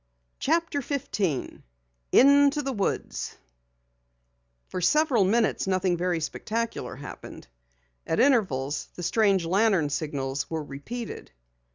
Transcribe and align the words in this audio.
CHAPTER 0.39 0.81
15 0.81 1.61
INTO 2.11 2.61
THE 2.63 2.71
WOODS 2.73 3.37
For 4.67 4.81
several 4.81 5.23
minutes 5.23 5.67
nothing 5.67 5.95
very 5.95 6.19
spectacular 6.19 6.95
happened. 6.95 7.45
At 8.07 8.19
intervals 8.19 8.87
the 8.95 9.03
strange 9.03 9.45
lantern 9.45 9.91
signals 9.91 10.49
were 10.49 10.63
repeated. 10.63 11.29